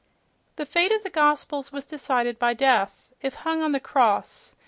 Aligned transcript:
—The 0.55 0.65
fate 0.65 0.91
of 0.91 1.03
the 1.03 1.11
Gospels 1.11 1.71
was 1.71 1.85
decided 1.85 2.39
by 2.39 2.55
death—it 2.55 3.33
hung 3.35 3.61
on 3.61 3.71
the 3.71 3.79
"cross."... 3.79 4.55